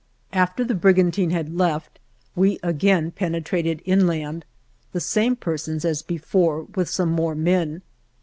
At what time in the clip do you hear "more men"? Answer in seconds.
7.11-7.83